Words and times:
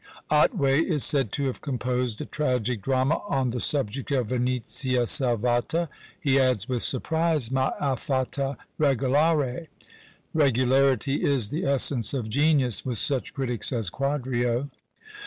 Otway 0.31 0.81
is 0.81 1.03
said 1.03 1.31
to 1.33 1.43
have 1.45 1.61
composed 1.61 2.19
a 2.21 2.25
tragic 2.25 2.81
drama 2.81 3.21
on 3.29 3.51
the 3.51 3.59
subject 3.59 4.09
of 4.09 4.29
"Venezia 4.29 5.05
Salvata;" 5.05 5.89
he 6.19 6.39
adds 6.39 6.67
with 6.67 6.81
surprise, 6.81 7.51
"ma 7.51 7.69
affatto 7.79 8.57
regolare." 8.79 9.67
Regularity 10.33 11.23
is 11.23 11.51
the 11.51 11.67
essence 11.67 12.15
of 12.15 12.31
genius 12.31 12.83
with 12.83 12.97
such 12.97 13.35
critics 13.35 13.71
as 13.71 13.91
Quadrio. 13.91 14.71